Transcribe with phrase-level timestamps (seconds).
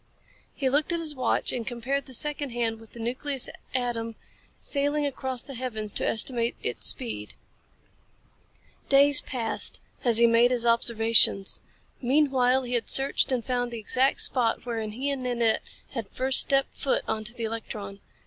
[0.55, 4.15] He looked at his watch and compared the second hand with the nucleus atom
[4.57, 7.35] sailing across the heavens to estimate its speed.
[8.89, 11.61] Days passed as he made his observations.
[12.01, 16.39] Meanwhile he had searched and found the exact spot wherein he and Nanette had first
[16.39, 17.99] stepped foot onto the electron.